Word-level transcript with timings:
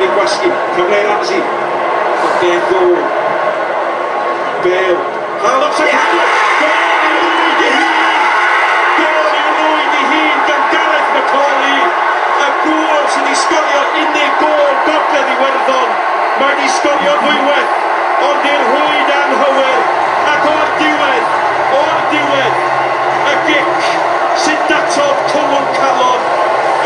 wedi 0.00 0.12
gwasgu. 0.14 0.50
Cyfle 0.74 0.98
Ramsey. 1.08 1.42
Deco. 2.40 2.80
Bale. 4.64 4.96
Harlops 5.42 5.80
a 5.80 5.86
cadw. 5.92 6.18
sy'n 13.10 13.26
ei 13.26 13.34
sgorio 13.34 13.80
unig 13.98 14.34
gol 14.38 14.74
gogledd 14.86 15.30
Iwerddon. 15.34 15.88
Mae'n 16.38 16.60
ei 16.62 16.68
sgorio 16.70 17.14
ddwywedd, 17.24 17.72
ond 18.28 18.46
i'r 18.50 18.62
rhwyd 18.68 19.10
anghywir. 19.16 19.80
Ac 20.30 20.46
o'r 20.52 20.70
diwedd, 20.78 21.34
o'r 21.80 21.98
diwedd, 22.12 22.60
y 23.32 23.34
gic 23.48 23.90
sy'n 24.44 24.62
datodd 24.70 25.26
cwmwn 25.32 25.66
calon. 25.80 26.30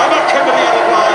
A 0.00 0.08
mae 0.08 0.24
Cymru 0.32 0.56
ar 0.64 0.80
y 0.80 0.88
blaen. 0.88 1.13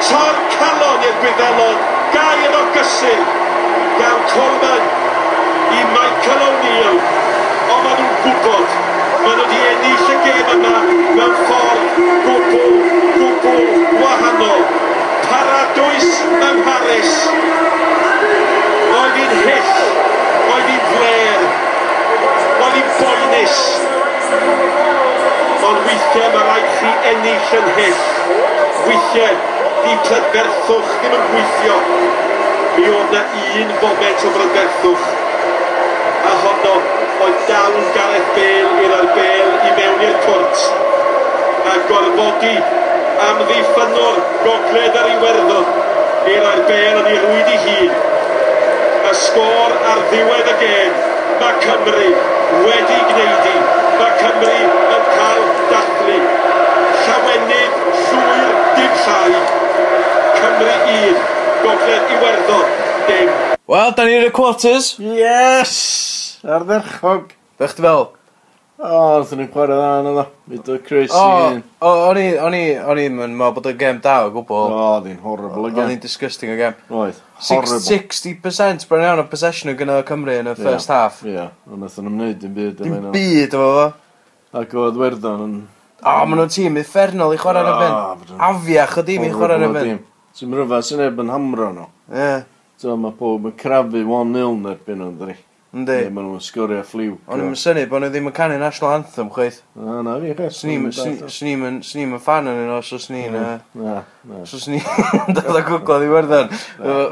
Tor 0.00 0.36
calon 0.48 1.02
i'r 1.04 1.16
gwyddelod, 1.20 1.80
gair 2.14 2.54
o 2.56 2.60
gysur, 2.72 3.18
gan 3.98 4.22
Corman 4.30 4.86
i 5.76 5.82
Michael 5.92 6.44
O'Neill. 6.46 6.96
Ond 7.74 7.84
maen 7.84 8.00
nhw'n 8.00 8.14
gwybod, 8.22 8.78
maen 9.24 9.36
nhw 9.36 9.44
wedi 9.50 9.58
ennill 9.72 10.14
y 10.14 10.16
gêm 10.24 10.48
yma 10.54 10.72
mewn 11.18 11.36
ffordd 11.42 12.00
gwbl, 12.24 12.72
gwbl 13.18 13.68
wahanol. 14.00 14.64
Paradwys 15.26 16.08
ym 16.48 16.64
Mharis. 16.64 17.14
Oedd 18.96 19.20
hi'n 19.20 19.36
hyll, 19.44 19.70
oedd 20.56 20.72
hi'n 20.72 20.90
fler, 20.96 21.46
oedd 22.64 22.80
hi'n 22.80 22.92
boenus. 22.96 23.62
Ond 25.60 25.86
weithiau 25.86 26.34
mae 26.34 26.50
rhaid 26.50 26.76
chi 26.80 26.98
ennill 27.14 27.56
yn 27.60 27.72
hyll. 27.76 28.04
Weithiau 28.88 29.59
di 29.84 29.96
trydferthwch 30.06 30.94
ddim 31.00 31.16
yn 31.18 31.26
gweithio. 31.32 31.76
Mi 32.76 32.86
oedd 32.94 33.14
na 33.16 33.22
un 33.60 33.76
foment 33.82 34.24
o 34.26 34.32
brydferthwch. 34.36 35.06
A 36.30 36.34
honno 36.44 36.74
oedd 37.24 37.40
dal 37.48 37.78
yn 37.80 37.88
Gareth 37.96 38.30
Bale 38.36 38.84
i'r 38.84 38.94
arbel 38.96 39.50
i 39.68 39.72
mewn 39.78 40.04
i'r 40.06 40.18
cwrt. 40.24 40.66
A 41.70 41.74
gorfodi 41.88 42.54
am 43.26 43.40
ddiffynor 43.48 44.20
gogledd 44.44 44.98
ar 45.00 45.08
ei 45.10 45.18
werddon 45.24 45.68
i'r 46.34 46.46
arbel 46.52 47.00
yn 47.02 47.10
ei 47.12 47.20
rwyd 47.24 47.52
i 47.54 47.58
hun. 47.66 47.94
Y 49.10 49.14
sgôr 49.24 49.76
ar 49.92 50.02
ddiwedd 50.10 50.50
y 50.52 50.56
gêm, 50.62 50.98
mae 51.40 51.56
Cymru 51.64 52.12
wedi 52.66 53.00
gwneud 53.10 53.48
i. 53.52 53.56
Mae 53.96 54.12
Cymru 54.20 54.54
yn 54.60 55.08
cael 55.16 55.48
dathlu. 55.72 56.20
Llawenydd 57.00 57.82
llwyr 58.04 58.54
dim 58.78 59.02
llai. 59.04 59.69
Cymru 60.40 60.70
1, 60.72 61.18
Gogledd 61.62 62.12
Iwerddon, 62.14 62.70
dim. 63.06 63.34
Wel, 63.68 63.90
da 63.92 64.04
ni'n 64.08 64.24
y 64.24 64.30
quarters. 64.32 64.94
Yes! 64.96 65.74
Ar 66.48 66.64
dderchog. 66.64 67.34
Ddech 67.60 67.74
ti 67.76 67.84
fel? 67.84 68.06
O, 68.80 68.88
oh, 68.88 69.18
wrthyn 69.18 69.42
ni'n 69.42 69.50
chwarae 69.52 69.76
dda 69.76 69.90
yna 70.00 70.14
dda. 70.16 70.24
Mi 70.48 70.62
dy 70.64 70.78
Chris 70.86 71.12
i 71.12 71.20
un. 71.20 71.60
O, 71.84 71.90
o'n 72.06 72.20
i, 72.22 72.24
o'n 72.40 72.56
i, 72.56 72.62
o'n 72.80 73.00
i'n 73.02 73.18
meddwl 73.20 73.52
bod 73.58 73.68
y 73.68 73.74
gem 73.82 74.00
da 74.00 74.14
o 74.24 74.30
gwbl. 74.32 74.72
O, 74.72 74.86
di'n 75.04 75.18
horrible 75.20 75.68
y 75.68 75.74
gem. 75.74 75.82
O'n 75.84 75.92
i'n 75.98 76.00
disgusting 76.00 76.54
o 76.54 76.56
gem. 76.56 76.78
Oedd, 76.88 77.18
horrible. 77.50 77.82
60% 77.84 78.88
bron 78.88 79.04
iawn 79.04 79.20
o 79.20 79.26
possession 79.28 79.74
o 79.74 79.76
gyda 79.76 80.00
Cymru 80.08 80.38
yn 80.40 80.48
y 80.48 80.56
first 80.56 80.88
yeah. 80.88 80.94
half. 80.94 81.20
Ie, 81.26 81.34
yeah. 81.36 81.52
ond 81.68 81.84
nath 81.84 82.00
o'n 82.00 82.08
ymwneud 82.08 82.40
dim 82.40 82.56
byd. 82.56 82.80
Dim 82.80 83.10
byd 83.12 83.58
o 83.60 83.66
fo. 83.66 83.86
Ac 84.62 84.72
oedd 84.86 85.04
Werddon 85.04 85.44
yn... 85.44 85.58
O, 86.00 86.14
maen 86.24 86.40
nhw'n 86.40 86.54
tîm 86.56 86.80
effernol 86.80 87.36
i 87.36 87.42
chwarae 87.44 87.60
ar 87.60 87.74
y 87.74 87.80
ben. 87.84 88.38
Afiach 88.48 88.96
o 88.96 89.04
dim 89.04 89.28
i 89.28 89.34
chwarae 89.34 89.60
ar 89.60 89.68
y 89.68 89.74
ben. 89.76 90.00
So 90.34 90.46
mae 90.46 90.60
rhyfedd 90.60 90.86
sy'n 90.86 91.04
ebyn 91.08 91.32
hamro 91.32 91.70
nhw. 91.74 91.86
Ie. 92.14 92.32
So 92.80 92.96
mae 92.96 93.16
pob 93.18 93.48
yn 93.50 93.56
crafu 93.60 94.00
1-0 94.00 94.60
nerbyn 94.62 95.02
nhw'n 95.02 95.16
dri. 95.20 95.36
Yndi. 95.70 95.96
Ie, 96.02 96.10
maen 96.10 96.26
nhw'n 96.26 96.40
sgwrio 96.42 96.80
ffliw. 96.82 97.12
Ond 97.30 97.44
yn 97.44 97.52
syni 97.58 97.84
bod 97.86 98.02
nhw 98.02 98.08
ddim 98.10 98.26
yn 98.26 98.34
canu 98.34 98.56
National 98.58 98.96
Anthem, 98.96 99.28
chweith. 99.30 99.60
Na, 99.78 100.00
na, 100.02 100.16
fi 100.18 100.32
chas. 100.34 100.56
Snim 101.30 101.62
yn 101.68 102.16
fan 102.24 102.50
yn 102.50 102.64
yno, 102.64 102.80
so 102.82 102.98
snim... 102.98 103.36
Na, 103.36 103.60
na. 103.78 104.00
So 104.50 104.58
snim 104.60 104.82
yn 105.28 105.34
dod 105.36 105.54
o 105.54 105.62
gwglo 105.68 106.00
ddiwerddon. 106.02 106.50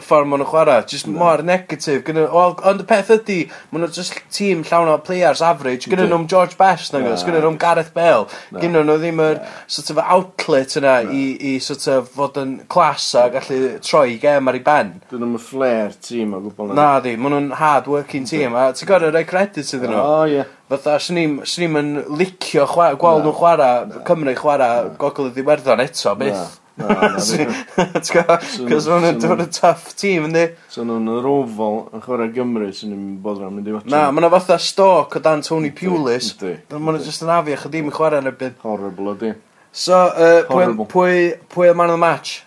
Ffordd 0.03 0.27
maen 0.27 0.43
nhw'n 0.43 0.51
chwarae. 0.51 0.83
Just 0.91 1.07
mor 1.07 1.45
negatif. 1.47 2.03
Ond 2.11 2.83
y 2.83 2.87
peth 2.91 3.13
ydy, 3.15 3.37
maen 3.71 3.85
nhw'n 3.87 3.95
just 3.95 4.19
tîm 4.35 4.65
llawn 4.67 4.91
o 4.91 4.99
players 5.07 5.41
average. 5.47 5.87
Gynnu 5.87 6.09
nhw'n 6.11 6.27
George 6.29 6.59
Best, 6.59 6.91
nag 6.97 7.07
oes. 7.13 7.23
Gynnu 7.29 7.45
nhw'n 7.45 7.61
Gareth 7.63 7.95
Bale. 7.95 8.27
Gynnu 8.59 8.83
nhw 8.83 8.99
ddim 8.99 9.23
yr 9.23 9.39
sort 9.71 9.95
of 9.95 10.03
outlet 10.03 10.75
yna 10.83 10.97
i 11.15 11.23
i 11.53 11.55
sort 11.63 11.87
of 11.95 12.11
fod 12.19 12.43
yn 12.43 12.59
clas 12.67 13.07
a 13.23 13.29
gallu 13.39 13.63
troi 13.87 14.17
i 14.17 14.21
gem 14.27 14.51
ar 14.51 14.59
ei 14.59 14.67
ben. 14.67 14.93
Dyn 15.15 15.23
nhw'n 15.23 15.39
flair 15.47 15.95
tîm 16.03 16.35
o 16.35 16.43
gwbl. 16.49 16.75
Na, 16.75 16.91
di. 17.07 17.15
Maen 17.15 17.37
nhw'n 17.39 17.51
hard 17.63 17.87
working 17.95 18.27
tîm 18.27 18.48
yma, 18.49 18.69
ti'n 18.77 18.89
gorau 18.89 19.13
rhoi 19.13 19.25
credit 19.29 19.75
iddyn 19.77 19.93
nhw. 19.95 20.05
O, 20.05 20.23
ie. 20.31 20.45
Fatha, 20.69 20.97
swn 21.01 21.21
i'n 21.23 21.83
yn 21.83 21.93
licio 22.19 22.67
chwa, 22.69 22.93
gweld 23.01 23.27
nhw 23.27 23.35
chwarae, 23.37 24.01
Cymru 24.09 24.35
chwarae 24.39 24.89
gogl 25.01 25.31
y 25.31 25.35
ddiwerddon 25.37 25.85
eto, 25.85 26.15
byth. 26.19 26.57
Na, 26.79 26.89
na, 26.89 27.09
na. 27.15 27.21
Ti'n 28.05 28.15
gwybod? 28.15 28.45
Cos 28.71 28.87
ma'n 28.91 29.09
yn 29.11 29.51
tough 29.55 29.95
team, 29.99 30.29
yndi? 30.29 30.45
So 30.71 30.85
nhw'n 30.87 31.11
yr 31.17 31.27
ofal 31.31 31.81
yn 31.97 32.05
chwarae 32.05 32.31
Gymru 32.35 32.71
sy'n 32.75 32.93
ni'n 32.95 33.07
bod 33.25 33.41
rhan 33.41 33.57
mynd 33.57 33.71
i 33.71 33.75
watch. 33.75 33.91
Na, 33.91 34.07
ma'n 34.15 34.29
fatha 34.35 34.59
stoc 34.63 35.19
o 35.19 35.23
dan 35.25 35.43
Tony 35.47 35.73
Pulis. 35.75 36.31
Ma'n 36.71 37.01
jyst 37.03 37.27
yn 37.27 37.35
afiach 37.35 37.67
o 37.67 37.73
ddim 37.73 37.91
yn 37.91 37.97
chwarae 37.99 38.23
yn 38.23 38.31
y 38.31 38.35
byd. 38.43 38.59
Horrible 38.63 39.17
ydi. 39.17 39.35
So, 39.75 39.99
uh, 40.09 40.45
pwy, 40.49 40.71
pwy, 40.91 41.17
pwy 41.53 41.73
y 41.73 41.75
man 41.77 41.91
of 41.91 41.99
the 41.99 42.03
match? 42.03 42.43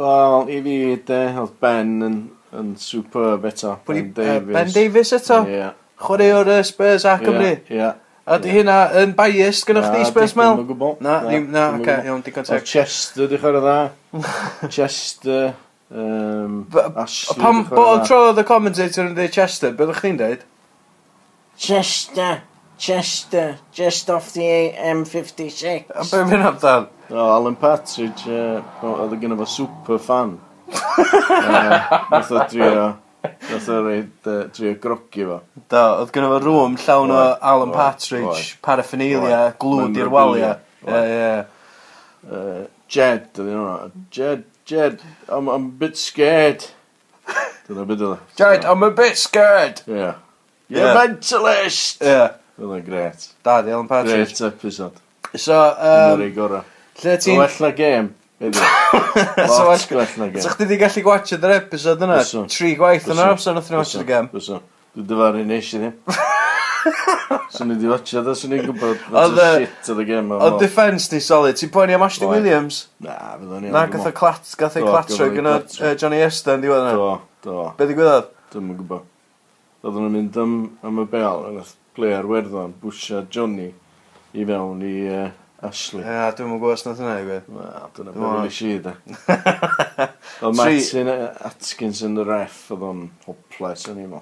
Wel, 0.00 0.48
i 0.48 0.58
fi, 0.64 0.76
de, 1.06 1.20
oedd 1.42 1.56
Ben 1.60 1.96
yn 2.06 2.20
yn 2.56 2.74
superb 2.80 3.44
eto. 3.50 3.76
Ben 3.86 4.12
Davies. 4.14 4.54
Ben 4.54 4.72
Davies 4.74 5.12
eto? 5.16 5.42
Yeah. 5.48 5.74
Chwaraewr 6.00 6.48
uh, 6.58 6.62
Spurs 6.66 7.04
a 7.04 7.18
Cymru. 7.20 7.58
Yeah. 7.68 7.98
A 8.30 8.36
di 8.38 8.52
hynna 8.52 8.76
yn 9.00 9.14
biased 9.18 9.64
gynnwch 9.66 9.88
chi 9.90 10.04
Spurs 10.06 10.36
Mel? 10.38 10.60
Na, 11.02 11.16
ddim, 11.24 11.48
na, 11.50 11.64
oce, 11.78 11.96
iawn, 12.06 12.20
digon 12.22 12.46
teg. 12.46 12.66
Chester 12.68 13.30
di 13.30 13.38
chwarae 13.40 13.62
dda. 13.64 13.78
Chester, 14.70 15.54
um, 15.90 16.60
Ashley 17.00 17.40
Pam 17.40 17.64
bod 17.70 18.04
tro 18.06 18.20
oedd 18.28 18.42
y 18.42 18.44
commentator 18.46 19.08
yn 19.08 19.16
dweud 19.16 19.34
Chester, 19.34 19.72
beth 19.74 19.90
ydych 19.90 20.04
chi'n 20.04 20.20
dweud? 20.20 20.44
Chester, 21.60 22.42
Chester, 22.78 23.56
just 23.74 24.12
off 24.14 24.30
the 24.36 24.46
AM56. 24.46 25.90
A 25.90 26.04
beth 26.04 26.30
mynd 26.30 26.46
amdan? 26.52 26.86
O, 27.10 27.24
Alan 27.24 27.58
Partridge, 27.58 28.28
oedd 28.30 29.16
uh, 29.16 29.18
gynnaf 29.18 29.42
fo 29.42 29.50
super 29.56 29.98
fan. 29.98 30.36
Nath 30.72 32.32
o 32.32 32.42
drio... 32.50 32.88
Nath 33.20 33.68
o 33.68 33.82
reid 33.84 34.30
uh, 34.30 34.42
drio 34.56 34.74
grogi 34.80 35.26
fo. 35.28 35.42
Da, 35.68 35.84
oedd 36.00 36.12
gynnu 36.14 36.32
fo 36.32 36.40
rŵm 36.46 36.78
llawn 36.80 37.12
o 37.12 37.20
Alan 37.52 37.72
Partridge, 37.74 38.56
paraphernalia, 38.64 39.42
glwd 39.60 39.98
i'r 40.00 40.12
walia 40.12 40.54
Ie, 40.88 41.00
ie. 41.12 42.66
Jed, 42.90 43.26
ydyn 43.36 43.52
nhw. 43.52 43.90
Jed, 44.14 44.44
Jed, 44.68 45.02
I'm, 45.28 45.48
I'm 45.48 45.66
a 45.66 45.76
bit 45.82 45.98
scared. 46.00 46.64
Dyna 47.68 47.84
byd 47.86 48.04
oedd. 48.06 48.22
Jed, 48.38 48.64
I'm 48.64 48.82
a 48.86 48.90
bit 48.90 49.18
scared. 49.20 49.82
Ie. 49.86 49.98
Yeah. 49.98 50.14
You're 50.70 50.88
a 50.90 50.94
mentalist. 50.96 52.00
Ie. 52.00 52.08
Yeah. 52.08 52.38
Oedd 52.60 52.86
gret. 52.86 53.28
Da, 53.44 53.60
di 53.66 53.74
Alan 53.74 53.88
Partridge. 53.88 54.38
Great 54.38 54.52
episode. 54.52 54.96
So, 55.34 55.58
um, 55.58 56.16
Yn 56.16 56.16
yr 56.16 56.24
ei 56.26 56.34
gorau. 56.34 56.64
Lle 57.02 57.18
ti'n... 57.20 57.38
Well 57.38 57.60
na 57.62 57.70
game 57.76 58.14
so 58.40 59.68
well, 59.68 59.78
gwell 59.88 60.18
na 60.18 60.28
gen. 60.32 60.40
So 60.40 60.48
chdi 60.54 60.66
di 60.70 60.78
gallu 60.80 61.02
gwachod 61.04 61.42
yr 61.44 61.56
episod 61.58 62.04
yna? 62.06 62.20
Tri 62.48 62.70
gwaith 62.78 63.08
yn 63.12 63.18
yr 63.20 63.32
amser 63.34 63.56
nath 63.56 63.68
ni 63.68 63.76
watchod 63.76 64.04
y 64.04 64.06
gem. 64.08 64.30
Bwso. 64.32 64.60
Dwi'n 64.96 65.08
dyfaru 65.10 65.42
nes 65.44 65.72
i 65.76 65.80
ddim. 65.82 65.98
Swn 67.52 67.68
ni 67.68 67.76
di 67.82 67.90
watchod 67.90 68.30
o, 68.32 68.34
swn 68.38 68.54
ni'n 68.54 68.62
gwybod 68.64 69.02
Oedd 69.12 69.40
shit 69.44 69.90
oedd 69.92 70.00
y 70.00 70.06
gem. 70.08 70.32
O 70.32 70.48
defense 70.62 71.12
ni 71.12 71.20
solid. 71.20 71.58
Ti'n 71.60 71.72
poeni 71.74 71.98
am 71.98 72.06
Ashton 72.06 72.32
Williams? 72.32 72.80
Na, 73.04 73.18
fydd 73.34 73.52
o'n 73.58 73.66
iawn. 73.68 73.76
Na, 73.76 73.84
gath 73.92 74.08
o 74.08 74.14
clat, 74.22 74.48
gath 74.62 74.80
e 74.80 74.86
o 74.86 74.88
clatro 74.88 75.28
e 75.28 75.36
gyda 75.36 75.92
Johnny 76.00 76.22
Esther 76.24 76.56
yn 76.56 76.64
diwedd 76.64 76.86
yna. 76.86 76.96
Do, 76.96 77.10
do. 77.44 77.66
Be 77.76 77.90
di 77.90 77.98
gwybod? 77.98 78.32
Dwi'n 78.54 78.72
gwybod. 78.78 79.04
Oedden 79.84 80.06
nhw'n 80.06 80.16
mynd 80.16 80.40
am, 80.40 80.56
am 80.88 81.04
y 81.04 81.06
bel, 81.12 81.44
yn 81.50 81.60
player 81.96 82.24
werddon, 82.32 82.72
bwysio 82.80 83.20
Johnny 83.28 83.68
i 84.32 84.48
fewn 84.48 84.80
i... 84.88 84.96
Uh, 85.12 85.28
Ashley. 85.60 86.00
Ie, 86.00 86.08
yeah, 86.08 86.30
dwi'n 86.36 86.48
mwyn 86.48 86.60
gwybod 86.62 86.78
os 86.78 86.86
nath 86.86 87.00
hynna 87.02 87.18
i 87.20 87.24
gwed. 87.26 87.48
Na, 87.52 87.66
dyna 87.96 88.14
beth 88.14 88.38
nes 88.46 88.60
i 88.64 88.76
da. 88.80 88.94
Oedd 90.40 90.56
Martin 90.56 91.10
uh, 91.12 91.26
Atkins 91.50 92.00
yn 92.06 92.16
y 92.16 92.24
ref, 92.24 92.62
oedd 92.72 92.86
o'n 92.88 93.02
hopeless 93.26 93.90
yn 93.92 94.00
i'n 94.06 94.14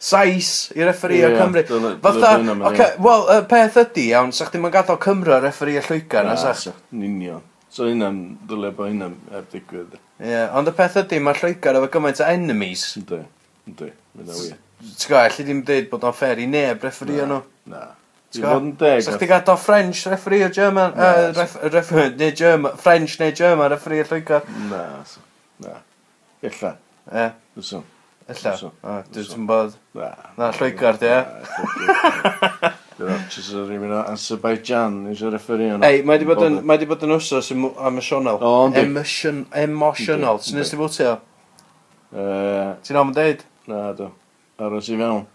Sais 0.00 0.70
i 0.72 0.80
referi 0.80 1.18
yeah, 1.20 1.36
Cymru. 1.36 1.60
Fatha, 2.00 2.30
oce, 2.70 2.86
wel, 3.04 3.26
y 3.34 3.42
peth 3.50 3.76
ydy 3.82 4.06
iawn, 4.14 4.32
sa'ch 4.32 4.54
ddim 4.54 4.64
yn 4.70 4.72
gadael 4.72 4.96
Cymru 5.04 5.34
o 5.36 5.40
referi 5.44 5.76
o 5.76 5.84
Lloegar, 5.84 6.24
na 6.24 6.38
sa'ch? 6.40 6.70
Ninion. 6.96 7.44
So 7.70 7.84
hynna'n, 7.84 8.22
dylai 8.48 8.72
bod 8.78 8.88
hynna'n 8.88 9.18
er 9.36 9.44
digwydd. 9.52 10.00
Ie, 10.24 10.40
ond 10.56 10.72
y 10.72 10.74
peth 10.80 10.96
ydy, 11.02 11.20
mae 11.20 11.36
Lloegar 11.36 11.76
efo 11.76 11.92
gymaint 11.92 12.24
o 12.24 12.30
enemies. 12.32 12.86
Ynddi, 12.96 13.20
ynddi, 13.68 13.92
mynd 14.16 14.32
o 14.32 14.40
wir. 14.40 14.56
T'w 14.80 15.12
gwybod, 15.12 15.26
allu 15.26 15.44
ddim 15.44 15.60
dweud 15.68 15.92
bod 15.92 16.08
o'n 16.08 16.16
fair 16.16 16.40
i 16.40 16.48
neb 16.48 16.88
referi 16.88 17.20
nhw? 17.20 17.42
Na, 17.68 17.90
Ti'n 18.30 18.44
bod 18.46 18.62
yn 18.62 18.74
deg? 18.78 19.00
Sa'ch 19.02 19.18
ti 19.18 19.26
gadael 19.26 19.58
French 19.58 20.04
referee 20.06 20.44
o 20.46 20.50
German, 20.54 20.92
no, 20.94 21.06
uh, 21.06 21.30
ref, 21.34 21.56
ref, 21.66 21.88
neu 22.14 22.34
German, 22.38 22.76
French 22.78 23.16
neu 23.18 23.32
German 23.34 23.72
referee 23.72 24.04
o 24.04 24.06
Lloegr? 24.06 24.44
Na, 24.70 24.82
na. 25.64 25.80
Illa. 26.46 26.70
E? 27.10 27.24
Wso. 27.58 27.80
Illa? 28.30 28.52
Dwi'n 29.10 29.48
bod. 29.48 29.74
Na. 29.98 30.12
Na, 30.38 30.52
Lloegr, 30.54 31.00
di 31.00 31.10
e? 31.10 31.18
Dwi'n 33.00 33.16
otis 33.16 33.50
o 33.56 33.64
rhywun 33.64 33.96
o 33.96 34.04
Azerbaijan, 34.12 35.00
nes 35.08 35.24
o 35.26 35.32
referee 35.34 35.74
yna. 35.74 35.90
Ei, 35.90 36.04
mae 36.06 36.22
di 36.22 36.28
bod 36.28 36.44
yn, 36.46 36.60
mae 36.70 36.78
di 36.78 36.86
bod 36.86 37.02
yn 37.08 37.16
wsos 37.16 37.50
emosional. 37.50 38.38
O, 38.38 38.54
yndi. 38.68 38.84
Emotion, 38.84 39.42
emotional. 39.58 40.38
Ti'n 40.44 40.60
nes 40.60 40.70
ti 40.70 40.78
fwtio? 40.78 41.16
Ti'n 42.14 43.02
am 43.02 43.10
yn 43.10 43.18
deud? 43.18 43.42
Na, 43.72 43.88
do. 43.98 44.12
Aros 44.62 44.86
i 44.92 45.00
fewn 45.00 45.26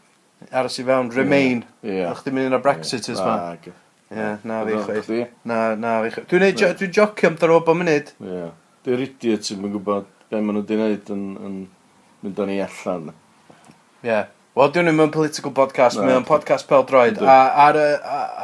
aros 0.51 0.79
i 0.79 0.83
fewn, 0.83 1.09
Remain. 1.15 1.63
Ie. 1.85 2.03
O'ch 2.09 2.23
ti'n 2.25 2.35
mynd 2.35 2.49
i'n 2.49 2.57
o 2.57 2.61
Brexiters 2.63 3.21
ma. 3.23 3.55
Ie, 3.55 4.27
na 4.45 4.61
fi 4.67 4.77
chweith. 4.85 5.11
Na, 5.47 5.59
na 5.79 5.97
fi 6.03 6.13
chweith. 6.13 6.29
Dwi'n 6.31 6.59
jo, 6.59 6.69
dwi'n 6.79 6.93
jocio 6.93 7.31
am 7.31 7.39
ddarob 7.39 7.71
o 7.71 7.77
munud. 7.77 8.11
Ie. 8.21 8.45
Dwi'n 8.85 9.05
idiot 9.07 9.47
sy'n 9.47 9.63
mynd 9.63 9.77
gwybod 9.77 10.11
be 10.29 10.41
maen 10.41 10.59
nhw 10.59 10.63
wedi 10.63 10.79
gwneud 10.79 11.11
yn, 11.15 11.25
yn 11.47 11.57
mynd 12.25 12.43
o'n 12.43 12.53
i 12.53 12.59
allan. 12.65 13.09
Ie. 14.05 14.21
Wel, 14.55 14.71
dwi'n 14.75 14.93
mynd 14.93 15.15
political 15.15 15.55
podcast, 15.55 15.99
no, 15.99 16.05
mae'n 16.07 16.27
podcast 16.27 16.69
pel 16.69 16.85
droed. 16.87 17.19
A 17.25 17.39
ar, 17.65 17.81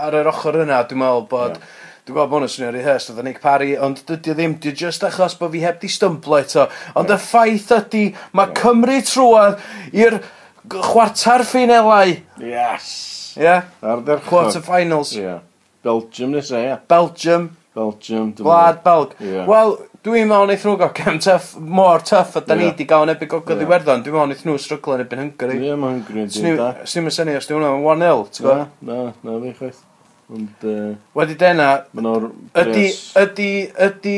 ar 0.07 0.19
yr 0.21 0.31
ochr 0.33 0.63
yna, 0.65 0.83
dwi'n 0.89 1.03
meddwl 1.03 1.29
bod... 1.31 1.55
Yeah. 1.61 1.77
Dwi'n 2.01 2.15
gwybod 2.15 2.29
bod 2.31 2.39
hwnna'n 2.39 2.49
swnio'r 2.49 2.73
rehearsed 2.73 3.11
oedd 3.13 3.27
Nick 3.27 3.43
Parry, 3.43 3.75
ond 3.77 3.99
dydy 4.07 4.31
o 4.31 4.33
ddim, 4.33 4.55
dwi'n 4.57 4.73
just 4.79 5.03
achos 5.05 5.35
bod 5.37 5.51
fi 5.53 5.59
heb 5.61 5.77
di 5.83 5.89
stymblo 5.93 6.39
eto. 6.41 6.63
Ond 6.97 7.13
y 7.13 7.17
ffaith 7.21 7.69
ydy, 7.77 8.07
mae. 8.33 8.49
Cymru 8.57 8.97
trwad 9.05 9.59
i'r... 9.93 10.17
Yeah 10.17 10.37
chwarter 10.69 11.45
ffinelau. 11.47 12.17
Yes. 12.39 13.33
Ie? 13.37 13.43
Yeah? 13.43 13.63
Arder 13.81 14.19
Quarter 14.19 14.61
finals. 14.61 15.15
Ie. 15.15 15.21
Yeah. 15.21 15.39
Belgium 15.83 16.31
nes 16.31 16.51
e, 16.51 16.61
ie. 16.67 16.77
Belgium. 16.87 17.49
Belgium. 17.75 18.33
Gwlad 18.35 18.83
Belg. 18.83 19.15
Yeah. 19.19 19.47
Wel, 19.49 19.77
dwi'n 20.05 20.27
meddwl 20.29 20.49
wnaeth 20.49 20.65
nhw 20.67 20.75
gael 20.81 20.93
cem 20.97 21.19
tuff, 21.23 21.53
mor 21.79 22.03
tuff 22.05 22.35
a 22.37 22.43
da 22.45 22.57
ni 22.57 22.67
wedi 22.67 22.85
gael 22.89 23.05
yn 23.05 23.13
nebyn 23.13 23.31
gogodd 23.31 23.63
yeah. 23.63 23.71
werddon. 23.71 24.03
Dwi'n 24.03 24.17
meddwl 24.17 24.27
wnaeth 24.27 24.43
nhw 24.47 24.57
stryglo 24.61 24.97
yn 24.97 25.05
ebyn 25.05 25.23
Hungary. 25.23 25.57
Ie, 25.57 25.69
yeah, 25.71 25.79
mae 25.79 25.95
Hungary 25.95 26.25
yn 26.25 26.33
dyn 26.35 26.59
da. 26.59 26.69
Snym 26.89 27.09
yn 27.09 27.15
syni 27.17 27.37
os 27.39 27.49
dwi'n 27.49 27.63
meddwl 27.63 27.87
1-0, 27.95 28.27
ti'n 28.35 28.47
gwybod? 28.47 28.77
Na, 28.91 28.99
na, 28.99 29.13
na 29.31 29.39
fi 29.45 29.55
chwaith. 29.61 29.83
Ond, 30.31 30.63
uh, 30.63 30.91
Wedi 31.19 31.35
dena, 31.39 31.69
ydy, 31.95 32.85
ydy, 33.19 33.51
ydy, 33.87 34.17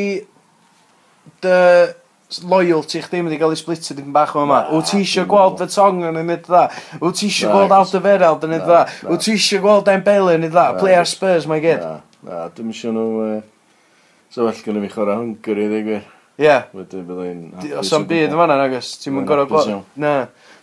dy 1.42 1.58
loyalty 2.50 3.02
chdi 3.04 3.22
mynd 3.24 3.36
i 3.36 3.40
gael 3.42 3.54
ei 3.56 3.60
splitio 3.60 3.98
dim 3.98 4.14
bach 4.16 4.34
o'n 4.38 4.48
yma. 4.48 4.64
Wyt 4.74 4.90
ti 4.92 5.02
eisiau 5.04 5.28
gweld 5.30 5.62
y 5.64 5.70
tong 5.74 6.02
yn 6.02 6.20
ymwneud 6.22 6.48
dda? 6.48 6.64
Wyt 7.04 7.20
ti 7.20 7.30
eisiau 7.30 7.54
gweld 7.54 7.76
Alderweireld 7.78 8.48
yn 8.48 8.58
ei 8.58 8.64
dda? 8.64 8.82
Wyt 9.10 9.26
ti 9.28 9.36
eisiau 9.36 9.64
gweld 9.64 9.88
Dembele 9.90 10.34
yn 10.34 10.42
ymwneud 10.42 10.56
dda? 10.56 10.66
Play 10.80 10.98
ar 10.98 11.10
Spurs, 11.10 11.48
mae 11.50 11.64
gyd. 11.64 11.86
Na, 12.26 12.48
dwi'n 12.56 12.74
eisiau 12.74 12.96
nhw... 12.96 13.38
So 14.34 14.48
well 14.48 14.66
gynnu 14.66 14.82
fi 14.88 14.90
chwarae 14.96 15.20
Hungary, 15.20 15.70
ddig 15.70 15.90
wir. 15.92 16.06
Ie. 16.42 16.56
Wedyn 16.74 17.06
bydd 17.06 17.20
ein... 17.22 17.42
Os 17.78 17.92
am 17.94 18.08
byd 18.10 18.32
yn 18.32 18.40
fanna, 18.40 18.58
nagos. 18.58 18.96
Ti'n 19.04 19.14
mwyn 19.14 19.28
gorau 19.30 19.46
gweld... 19.50 19.84
Na. 20.02 20.14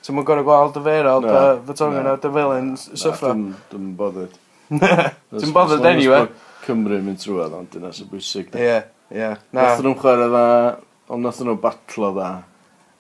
Ti'n 0.02 0.17
mynd 0.17 0.26
gorau 0.26 0.46
gweld 0.46 0.64
Alderweireld, 0.64 1.26
fy 1.69 1.76
tong 1.78 1.99
yn 2.00 2.08
Alderweireld 2.11 2.58
yn 2.58 2.70
syffra. 2.99 3.37
Dwi'n 3.70 3.93
bothered. 3.99 4.34
Dwi'n 4.75 5.55
bothered 5.55 5.87
anyway. 5.87 6.26
Cymru 6.64 6.99
mynd 7.05 7.22
trwad, 7.22 7.55
ond 7.55 7.70
dyna 7.70 7.93
sy'n 7.94 8.08
bwysig. 8.11 8.50
Ie, 8.58 8.81
ie. 9.14 9.28
Na. 9.55 9.61
Nath 9.61 9.84
nhw'n 9.84 9.99
chwarae 10.00 10.31
dda 10.32 10.44
Ond 11.10 11.26
nath 11.26 11.40
nhw 11.42 11.56
batlo 11.58 12.12
dda. 12.14 12.30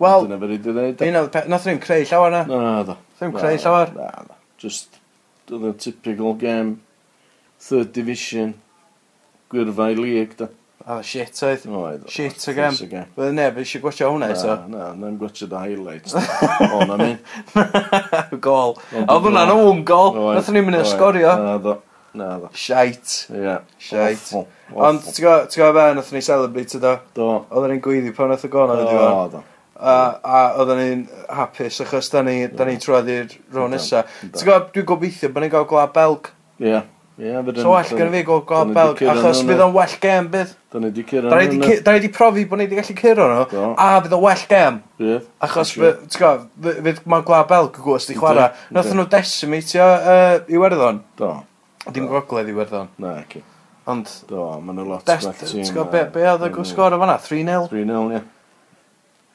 Wel, 0.00 0.24
dyna 0.26 0.38
fe 0.40 0.48
rydyn 0.50 0.78
ni. 0.80 0.86
Un 1.06 1.18
oedd, 1.20 1.36
nath 1.52 1.66
nhw'n 1.68 1.82
creu 1.82 2.06
llawer 2.08 2.32
na. 2.34 2.44
Na, 2.48 2.70
da. 2.88 2.96
Nath 2.96 3.20
nhw'n 3.22 3.34
creu 3.36 3.58
llawer. 3.62 3.92
Na, 3.94 4.08
da. 4.26 4.38
Just, 4.60 4.96
oedd 5.50 5.68
yn 5.70 5.76
typical 5.78 6.34
game. 6.40 6.78
Third 7.60 7.92
division. 7.94 8.56
Gwyrfau 9.52 9.94
league, 10.00 10.38
da. 10.40 10.48
A 10.80 10.96
oh, 10.96 11.02
shit 11.04 11.36
oedd. 11.44 11.66
Oedd. 11.68 12.06
Shit 12.10 12.48
o 12.48 12.54
gem. 12.56 12.78
Fydde 12.80 13.30
neb 13.36 13.58
eisiau 13.60 13.84
gwachio 13.84 14.08
hwnna 14.14 14.30
eto. 14.32 14.56
Na, 14.72 14.78
na, 14.78 14.86
na'n 14.96 15.18
gwachio 15.20 15.46
da 15.50 15.60
highlights. 15.66 16.16
O, 16.16 16.80
na 16.88 16.96
mi. 16.98 17.12
Gol. 18.48 18.74
Oedd 19.04 19.28
hwnna'n 19.28 19.52
own 19.54 19.84
gol. 19.86 20.16
Nath 20.32 20.50
ni'n 20.50 20.66
mynd 20.66 20.80
i 20.80 20.82
sgorio. 20.88 21.36
Na, 21.38 21.54
do. 21.62 21.76
Na, 22.14 22.38
ddo. 22.38 22.50
Shite. 22.52 23.26
Ie. 23.30 23.38
Yeah. 23.44 23.62
Shite. 23.78 24.42
Ond, 24.74 25.04
ti'n 25.06 25.24
gwybod 25.24 25.54
fe, 25.54 25.86
nath 25.98 26.12
ni 26.14 26.22
celebrate 26.26 26.82
do? 26.82 26.94
Do. 27.16 27.30
Oedden 27.50 27.76
ni'n 27.76 27.82
gweiddi 27.84 28.14
pan 28.16 28.32
nath 28.32 28.46
o 28.46 28.52
gona 28.52 28.78
fyddi 28.78 28.94
fan. 28.98 29.10
Do, 29.10 29.38
do. 29.38 29.42
A, 29.80 29.96
a 30.20 30.40
oedden 30.60 30.80
ni'n 30.82 31.04
hapus 31.40 31.80
achos 31.86 32.10
da 32.12 32.24
ni, 32.26 32.38
da 32.52 32.66
ni 32.68 32.78
trwad 32.82 33.10
i'r 33.10 33.36
rôn 33.54 33.74
nesa. 33.74 34.04
Ti'n 34.22 34.38
gwybod, 34.38 34.72
dwi'n 34.74 34.88
gobeithio 34.90 35.30
bod 35.34 35.46
ni'n 35.46 35.54
gael 35.54 35.68
gwlad 35.70 35.94
belg. 35.96 36.32
Ie. 36.60 36.74
Ie, 36.74 36.86
Yeah, 37.20 37.44
so 37.60 37.70
well 37.72 37.84
gen 37.84 38.08
fi 38.14 38.22
gael 38.24 38.40
gwlad 38.48 38.70
belg, 38.72 39.00
achos 39.12 39.42
bydd 39.44 39.60
o'n 39.60 39.74
well 39.74 39.96
gem 40.00 40.28
bydd. 40.32 40.54
Da 40.72 40.80
ni 40.80 40.88
di 40.96 41.02
cyrra 41.04 41.28
nhw. 41.28 41.74
Da 41.84 41.92
ni 41.92 42.00
di 42.00 42.08
profi 42.16 42.46
bod 42.48 42.62
ni 42.62 42.64
wedi 42.64 42.78
gallu 42.78 42.94
cyrra 42.96 43.26
nhw, 43.34 43.64
a 43.76 43.88
bydd 44.00 44.14
o'n 44.16 44.22
well 44.24 44.44
gem. 44.48 44.78
Bydd. 44.96 45.26
achos, 45.44 45.74
ti'n 45.76 46.14
gwybod, 46.14 47.02
mae 47.12 47.26
gwlad 47.28 47.50
belg 47.50 47.76
y 47.76 47.84
gwrs 47.84 48.08
di 48.08 48.16
chwarae. 48.16 48.46
Nath 48.72 48.88
nhw 48.96 49.04
decimatio 49.12 49.84
uh, 49.84 50.38
Iwerddon. 50.48 51.02
Do. 51.20 51.34
Dim 51.88 52.08
gogledd 52.10 52.50
i 52.50 52.56
werddon. 52.56 52.90
Na, 53.00 53.14
ci. 53.30 53.40
Ond... 53.88 54.10
Do, 54.28 54.42
maen 54.60 54.76
nhw 54.76 54.88
lot 54.90 55.06
best 55.08 55.30
tîm. 55.40 55.62
Ti'n 55.62 55.70
gwybod, 55.72 55.92
be, 55.94 56.02
be 56.14 56.26
oedd 56.28 56.44
y 56.44 56.64
sgor 56.68 56.96
o 56.96 57.00
fanna? 57.00 57.16
3-0? 57.24 57.70
3-0, 57.72 58.18
ie. 58.18 58.20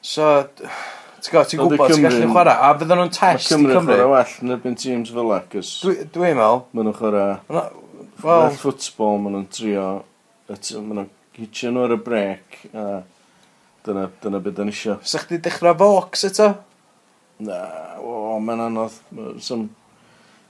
So, 0.05 0.27
ti'n 0.53 1.31
gwybod, 1.31 1.49
ti'n 1.49 1.63
gwybod, 1.63 1.95
ti'n 1.95 2.05
gallu 2.05 2.29
chwarae. 2.35 2.55
A 2.61 2.69
fydden 2.77 3.01
nhw'n 3.01 3.15
test 3.15 3.49
i 3.49 3.55
Cymru. 3.55 3.71
Mae 3.71 3.79
Cymru 3.79 4.11
well 4.11 4.35
yn 4.45 4.53
erbyn 4.57 4.77
teams 4.83 5.15
fel 5.15 5.33
e, 5.33 5.41
cys... 5.55 5.73
Dwi'n 6.13 6.37
meddwl... 6.37 6.61
Maen 6.69 6.89
nhw'n 6.91 6.99
chwarae... 6.99 7.39
Wel... 8.21 8.53
ffwtbol, 8.61 9.17
maen 9.23 9.39
nhw'n 9.39 9.49
trio... 9.57 9.87
Maen 10.51 11.01
nhw'n 11.01 11.11
hitio 11.39 11.73
nhw 11.73 11.87
ar 11.87 11.97
y 11.97 11.99
brec, 12.05 12.61
a... 12.71 12.85
Dyna, 13.85 14.07
dyna 14.21 14.39
beth 14.41 14.55
dyn 14.57 14.71
eisiau. 14.71 14.95
Sa'ch 15.05 15.27
di 15.29 15.37
dechrau 15.45 15.75
Vox 15.77 16.23
eto? 16.25 16.47
Na, 17.45 17.57
o, 18.01 18.37
mae'n 18.41 18.63
anodd. 18.69 18.95
Some 19.43 19.67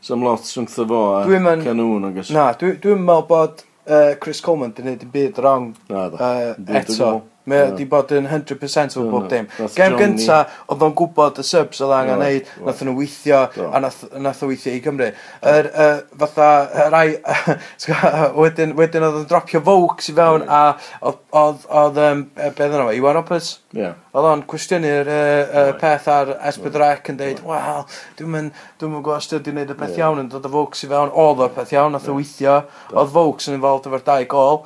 Sam 0.06 0.22
lot 0.22 0.46
swngtho 0.46 0.86
fo 0.86 1.00
a 1.18 1.24
Canoon 1.64 2.04
agos. 2.12 2.30
Na, 2.36 2.52
dwi'n 2.54 2.76
dwi 2.84 2.98
meddwl 3.00 3.24
bod 3.30 3.64
uh, 3.90 4.12
Chris 4.22 4.44
Coleman 4.46 4.76
di 4.78 4.84
wneud 4.86 5.06
yn 5.08 5.14
byd 5.16 5.40
wrong 5.42 5.72
na, 5.90 6.04
da, 6.14 6.28
uh, 6.54 6.76
eto. 6.78 7.08
Mae 7.46 7.62
o 7.68 7.74
di 7.78 7.86
bod 7.86 8.10
yn 8.16 8.26
100% 8.26 8.96
efo 8.96 9.04
bob 9.12 9.28
dim. 9.30 9.46
Gem 9.76 9.96
gynta, 10.00 10.40
oedd 10.72 10.82
o'n 10.88 10.96
gwybod 10.98 11.42
y 11.42 11.46
subs 11.46 11.82
oedd 11.86 11.94
angen 11.94 12.22
neud, 12.24 12.48
nath 12.66 12.82
nhw 12.82 12.96
weithio, 12.98 13.44
a 13.70 13.82
nath 13.84 14.42
o 14.42 14.50
weithio 14.50 14.74
i 14.74 14.82
Gymru. 14.82 15.12
Yr, 15.46 15.70
uh, 15.70 16.00
fatha, 16.24 16.48
rai, 16.94 17.20
wedyn, 18.42 18.74
wedyn 18.80 19.06
oedd 19.06 19.20
o'n 19.22 19.28
dropio 19.30 19.62
Vokes 19.66 20.10
i 20.10 20.16
fewn, 20.18 20.48
a 20.50 20.64
oedd, 21.06 21.68
oedd, 21.70 22.02
um, 22.08 22.26
beth 22.34 22.66
yna, 22.66 22.88
Iwan 22.98 23.20
Roberts? 23.20 23.60
Yeah. 23.76 23.94
Oedd 24.16 24.30
o'n 24.32 24.44
cwestiynu'r 24.50 25.12
uh, 25.12 25.30
uh, 25.46 25.72
peth 25.78 26.10
ar 26.10 26.34
Esbydrec 26.50 27.12
yn 27.12 27.22
dweud, 27.22 27.44
wel, 27.46 27.86
dwi'n 28.18 28.32
mynd, 28.32 28.60
dwi'n 28.80 28.94
mynd 28.96 29.06
gwybod 29.06 29.26
sydd 29.26 29.38
wedi'i 29.42 29.54
wneud 29.54 29.76
y 29.76 29.78
peth 29.84 30.00
iawn. 30.00 30.24
Yn 30.24 30.34
dod 30.34 30.50
o 30.50 30.54
Vokes 30.54 30.86
i 30.88 30.90
fewn, 30.90 31.14
oedd 31.14 31.46
o'r 31.46 31.54
peth 31.60 31.76
iawn, 31.76 31.94
nath 31.94 32.10
o 32.10 32.18
weithio, 32.18 32.58
oedd 32.96 33.14
Vokes 33.14 33.52
yn 33.52 33.60
involved 33.60 33.90
efo'r 33.92 34.06
dau 34.10 34.30
gol, 34.32 34.62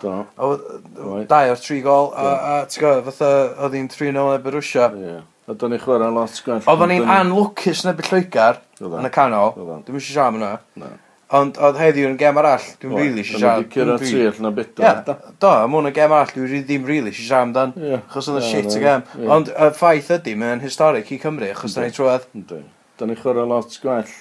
dau 1.34 1.54
o'r 1.56 1.64
tri 1.66 1.82
gol, 1.84 2.14
a 2.14 2.60
ti'n 2.70 2.84
gwybod, 2.86 3.10
fatha, 3.10 3.30
oedd 3.66 3.76
hi'n 3.78 3.90
3-0 3.92 4.32
efo'r 4.38 4.58
Rwysia. 4.58 4.88
Ie. 4.96 5.18
A 5.50 5.56
do'n 5.58 5.76
i 5.76 5.80
chwarae 5.82 6.10
lot 6.14 6.40
gwell. 6.46 6.64
Oedden 6.70 6.92
ni'n 6.94 7.08
anlwcus 7.10 7.84
neu 7.88 7.96
bydd 7.98 8.10
Lloegar 8.14 8.60
Oedden. 8.80 9.00
yn 9.02 9.10
y 9.10 9.14
canol. 9.14 9.54
Oedden. 9.58 9.86
Dwi'n 9.88 9.98
eisiau 10.00 10.14
siarad 10.16 10.38
yna. 10.40 10.52
Na. 10.82 10.92
Ond 11.40 11.58
oedd 11.62 11.78
heddiw 11.78 12.08
yn 12.10 12.18
gem 12.18 12.38
arall, 12.42 12.68
dwi'n 12.82 12.96
rili 12.98 13.24
eisiau 13.26 13.42
siarad. 13.42 13.66
Dwi'n 13.66 13.74
cyrra 13.74 13.98
tri 14.02 14.24
allan 14.30 14.50
o 14.50 14.54
bedwar. 14.60 15.02
Ie, 15.02 15.18
do, 15.42 15.52
am 15.52 15.78
hwn 15.78 15.90
yn 15.90 15.96
gem 15.98 16.16
arall, 16.18 16.34
dwi'n 16.38 16.66
ddim 16.70 16.88
rili 16.90 17.14
eisiau 17.14 17.28
siarad 17.32 17.50
amdan. 17.50 17.76
Ie. 17.82 18.02
Chos 18.14 18.30
oedd 18.30 18.42
y 18.42 18.46
shit 18.46 18.78
y 18.78 18.84
gem. 18.86 19.06
Ond 19.26 19.50
y 19.54 19.70
ffaith 19.78 20.14
ydy, 20.20 20.38
mae'n 20.42 20.62
historic 20.66 21.10
i 21.14 21.20
Cymru, 21.22 21.50
achos 21.54 21.78
da 21.78 21.86
ni 21.86 21.94
trwad. 21.98 22.30
Ynddi. 22.38 22.62
Da 23.02 23.10
ni 23.10 23.18
chwarae 23.18 23.50
lot 23.50 23.78
gwell 23.82 24.14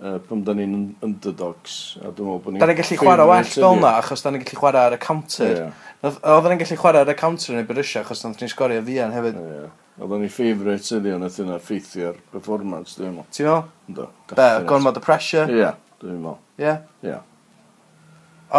uh, 0.00 0.18
pam 0.28 0.42
da 0.44 0.54
ni'n 0.56 0.76
underdogs. 1.04 1.96
A 2.00 2.10
dwi'n 2.10 2.28
meddwl 2.28 2.42
bod 2.44 2.54
ni'n... 2.54 2.62
Da 2.62 2.68
ni'n 2.70 2.78
gallu 2.78 2.98
chwarae 3.00 3.26
well 3.30 3.50
fel 3.52 3.80
na, 3.80 3.92
achos 4.00 4.24
da 4.24 4.32
ni'n 4.32 4.42
gallu 4.44 4.60
chwarae 4.60 4.82
ar 4.90 4.96
y 4.96 5.00
counter. 5.02 5.52
Yeah. 5.52 5.80
Oedden 6.04 6.54
ni'n 6.54 6.62
gallu 6.62 6.78
chwarae 6.80 7.02
ar 7.04 7.12
y 7.12 7.16
counter 7.18 7.54
yn 7.54 7.62
ei 7.62 7.68
Brysia, 7.68 8.02
achos 8.04 8.22
da 8.24 8.32
ni'n 8.32 8.52
sgorio 8.52 8.84
fian 8.86 9.14
hefyd. 9.16 9.40
Yeah. 9.40 9.72
Oedden 10.00 10.24
ni'n 10.26 10.34
ffeifreit 10.34 10.92
ydi 10.98 11.14
ond 11.16 11.28
eithaf 11.28 11.46
yna 11.46 11.58
ffeithio'r 11.62 12.20
performance, 12.34 12.98
dwi'n 12.98 13.16
meddwl. 13.16 13.32
Ti'n 13.36 13.50
meddwl? 13.50 13.72
Do. 13.96 14.10
Be, 14.36 14.50
gormod 14.68 15.00
y 15.00 15.04
pressure? 15.06 15.48
Ie, 15.50 15.72
dwi'n 16.02 16.20
meddwl. 16.20 16.38
Ie? 16.62 16.76
Ie. 17.08 17.18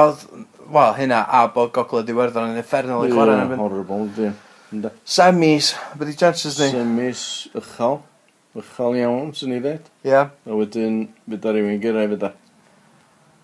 Oedd, 0.01 0.27
wel, 0.67 0.93
hynna, 0.97 1.23
a 1.31 1.45
bod 1.53 1.71
gogledd 1.75 2.07
y 2.07 2.11
diwerddon 2.11 2.51
yn 2.51 2.61
effernol 2.63 3.05
i 3.07 3.13
chwarae 3.13 3.37
yn 3.37 3.45
erbyn. 3.45 3.61
Horrible, 3.61 4.09
di. 4.17 4.33
Semis, 5.07 5.71
beth 5.95 6.09
i 6.11 6.15
chances 6.19 6.57
ni? 6.59 6.73
Semis, 6.73 7.21
ychal 7.55 8.01
Uchal 8.57 8.95
iawn, 8.97 9.33
sy'n 9.37 9.53
i 9.53 9.59
ddweud. 9.61 9.89
Ie. 10.01 10.09
Yeah. 10.09 10.31
A 10.49 10.55
wedyn, 10.57 11.01
fydda 11.29 11.51
rhywun 11.53 11.81
gyrraedd 11.83 12.15
fydda. 12.15 12.31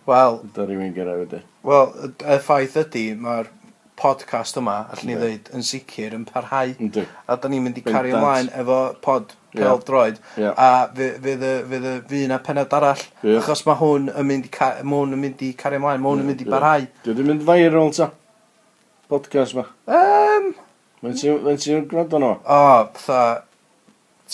Wel... 0.09 0.39
Fydda 0.41 0.65
rhywun 0.69 0.95
gyrraedd 0.95 1.21
fydda. 1.27 1.41
Wel, 1.69 1.91
y 2.09 2.37
ffaith 2.41 2.79
ydy, 2.81 3.03
mae'r 3.21 3.51
podcast 3.99 4.57
yma, 4.57 4.79
allwn 4.89 5.11
ni 5.11 5.19
ddweud, 5.19 5.51
yn 5.53 5.67
sicr, 5.67 6.15
yn 6.17 6.25
parhau. 6.25 6.73
Ynddi. 6.81 7.05
A 7.29 7.37
da 7.37 7.51
ni'n 7.51 7.61
mynd 7.67 7.77
i 7.77 7.85
cario 7.85 8.17
ymlaen 8.17 8.49
efo 8.57 8.79
pod 9.05 9.35
pel 9.53 9.67
yeah. 9.67 9.85
droed. 9.85 10.19
Yeah. 10.39 10.57
A 10.57 10.89
fydd 10.97 11.45
y 11.45 11.93
fi 12.09 12.25
na 12.31 12.41
penod 12.41 12.73
arall. 12.73 13.05
Yeah. 13.21 13.37
Achos 13.43 13.63
mae 13.69 13.77
hwn 13.83 14.09
yn 14.09 14.29
mynd 14.31 14.49
i, 14.49 14.53
ca, 14.57 14.73
hwn 14.81 15.13
yn 15.13 15.21
mynd 15.27 15.45
i 15.45 15.53
cario 15.61 15.83
ymlaen, 15.83 16.01
mae 16.01 16.15
hwn 16.15 16.25
yn 16.25 16.31
mynd 16.31 16.41
i 16.41 16.49
barhau. 16.49 16.89
Dwi 17.05 17.13
wedi 17.13 17.29
mynd 17.29 17.45
viral 17.47 17.93
ta. 17.93 18.09
Podcast 19.13 19.59
ma. 19.59 19.69
Um, 19.85 20.53
Mae'n 21.03 21.17
ti'n 21.59 21.89
gwrando 21.91 22.17
nhw? 22.23 22.35
O, 22.41 22.61
fatha, 22.97 23.43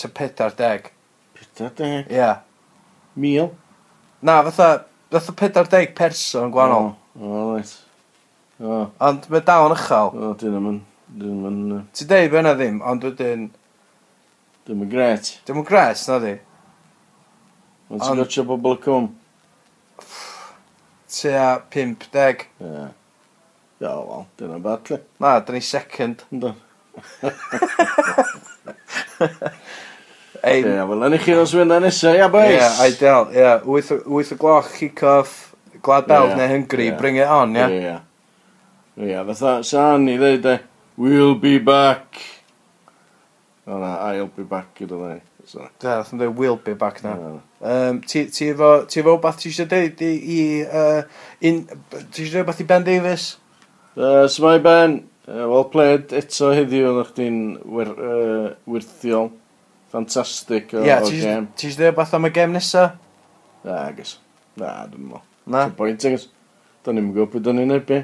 tua 0.00 0.12
pedar 0.16 0.56
deg. 0.56 0.88
Pedar 1.36 1.74
deg? 1.76 2.08
Ia. 2.08 2.16
Yeah. 2.16 2.36
Mil? 3.20 3.52
Na, 4.22 4.40
fatha, 4.48 4.86
fatha 5.12 5.32
pedar 5.36 5.68
deg 5.70 5.94
person 5.96 6.52
gwahanol. 6.52 6.94
O, 7.14 7.20
oh, 7.20 7.30
o, 7.30 7.56
right. 7.56 7.72
O. 8.60 8.68
Oh. 8.68 8.84
Ond 9.08 9.26
mae 9.32 9.42
dal 9.44 9.68
yn 9.68 9.76
ychel. 9.76 10.12
O, 10.12 10.14
oh, 10.30 10.36
dyn 10.40 10.58
am. 10.58 10.68
Dyn 11.10 11.34
am 11.34 11.46
yn... 11.48 11.60
Ti 11.96 12.02
deud 12.10 12.30
be 12.30 12.38
yna 12.42 12.52
ddim, 12.54 12.78
ond 12.86 13.04
wedyn... 13.06 13.48
Dyn 14.68 14.84
am 14.84 14.90
gret. 14.92 15.24
Dyn 15.48 15.58
am 15.58 15.66
gret, 15.66 16.00
na 16.06 16.16
di. 16.22 16.34
Ond 17.90 18.00
ti'n 18.04 18.20
gotio 18.22 18.42
bobl 18.46 18.76
y 18.76 18.78
cwm? 18.84 19.06
Tua 21.10 21.46
50. 21.74 22.46
Ie. 22.62 22.86
Ia, 23.80 23.94
wel, 23.96 24.24
dyn 24.38 24.54
am 24.54 24.62
badly. 24.64 24.98
Na, 25.18 25.28
dyn 25.42 25.58
ni 25.58 25.62
second. 25.66 26.16
Ynddo. 26.30 26.50
Ie, 30.40 30.60
yeah, 30.64 30.86
wel, 30.88 31.04
yn 31.04 31.16
i 31.16 31.20
chi 31.20 31.34
os 31.36 31.52
wyna 31.52 31.76
nesaf, 31.84 32.16
ia, 32.16 32.28
boys! 32.32 32.54
Ie, 32.54 32.58
yeah, 32.58 32.82
ideal, 32.88 33.30
ie. 33.34 33.40
Yeah. 33.42 33.64
wyth 33.68 34.32
o 34.32 34.38
gloch, 34.40 34.70
kick-off, 34.78 35.54
glad 35.84 36.08
belt 36.08 36.32
yeah, 36.32 36.40
neu 36.40 36.52
hungry, 36.54 36.88
yeah. 36.88 36.98
bring 36.98 37.20
it 37.20 37.28
on, 37.28 37.56
ia? 37.58 37.68
Ie, 37.68 37.80
ie. 37.90 39.08
Ie, 39.10 39.24
fatha, 39.32 39.58
sa'n 39.66 40.08
i 40.08 40.16
ddeud, 40.20 40.48
e, 40.48 40.58
we'll 41.00 41.36
be 41.40 41.58
back. 41.58 42.22
O 43.66 43.78
na, 43.78 43.98
I'll 44.12 44.32
be 44.32 44.42
back 44.48 44.72
gyda 44.78 44.96
ni. 45.02 45.20
Da, 45.50 45.96
nath 45.98 46.12
yn 46.14 46.20
dweud 46.20 46.38
will 46.38 46.56
be 46.62 46.74
back 46.78 47.02
na. 47.04 47.14
Um, 47.60 48.00
ti 48.06 48.24
efo, 48.48 48.70
ti 48.88 49.00
efo 49.02 49.16
beth 49.22 49.40
ti 49.40 49.50
eisiau 49.50 49.68
dweud 49.70 50.02
i, 50.04 50.10
i 50.16 50.40
uh, 50.64 51.02
in, 51.46 51.62
ti 52.12 52.24
eisiau 52.24 52.40
dweud 52.40 52.48
beth 52.50 52.62
i 52.62 52.66
Ben 52.68 52.86
Davies? 52.86 53.26
Uh, 53.96 54.26
so 54.30 54.44
mae 54.46 54.60
Ben, 54.64 55.00
uh, 55.26 55.44
well 55.50 55.66
played 55.72 56.14
eto 56.16 56.52
heddiw, 56.54 56.90
o'ch 57.02 57.12
di'n 57.18 57.40
wir, 57.76 57.92
uh, 57.92 58.48
wirthiol. 58.70 59.30
Fantastic 59.90 60.74
o, 60.74 60.84
yeah, 60.86 61.02
o 61.02 61.10
gem. 61.10 61.48
Ti 61.58 61.66
eisiau 61.66 61.82
dweud 61.82 61.96
beth 61.98 62.14
am 62.14 62.28
y 62.28 62.30
gem 62.34 62.52
nesa? 62.54 62.84
Na, 63.64 63.80
agos. 63.88 64.14
Na, 64.60 64.84
dwi'n 64.86 65.08
mo. 65.10 65.24
Na? 65.50 65.64
Ti'n 65.66 65.74
bwynt 65.78 66.06
agos. 66.06 66.28
Da 66.86 66.94
ni'n 66.94 67.10
gwybod 67.10 67.32
beth 67.34 67.50
o'n 67.50 67.62
i'n 67.64 67.74
ebu. 67.74 67.98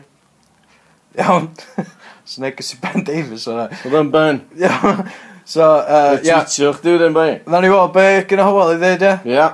Iawn. 1.16 1.47
so 2.28 2.43
neges 2.43 2.75
i 2.75 2.81
Ben 2.83 3.07
Davies 3.07 3.47
o'na. 3.52 3.69
Oedd 3.87 3.99
o'n 4.00 4.11
Ben. 4.12 4.43
Iawn. 4.59 5.05
So, 5.47 5.62
uh, 5.62 6.19
ia. 6.26 6.40
Twitio 6.43 6.73
chdi 6.75 6.97
wedi'n 6.97 7.14
bai. 7.14 7.28
Na 7.47 7.61
ni 7.62 7.71
fod, 7.71 7.93
be 7.95 8.07
gyda 8.26 8.49
Howell 8.49 8.75
i 8.75 8.81
ddeud, 8.83 9.05
ie? 9.07 9.37
Ia. 9.37 9.47